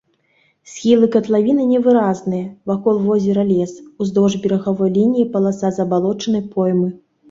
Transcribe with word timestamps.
Схілы 0.69 1.09
катлавіны 1.15 1.65
невыразныя, 1.73 2.49
вакол 2.73 2.95
возера 3.07 3.47
лес, 3.53 3.71
уздоўж 4.01 4.33
берагавой 4.49 4.95
лініі 5.01 5.31
паласа 5.37 5.77
забалочанай 5.81 6.49
поймы. 6.55 6.87